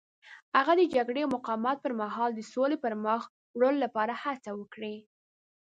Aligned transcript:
هغه 0.57 0.73
د 0.77 0.81
جګړې 0.95 1.19
او 1.23 1.33
مقاومت 1.35 1.77
پر 1.81 1.93
مهال 2.01 2.29
د 2.35 2.41
سولې 2.53 2.77
پرمخ 2.83 3.21
وړلو 3.57 3.83
لپاره 3.85 4.13
هڅې 4.23 4.51
وکړې. 4.55 4.95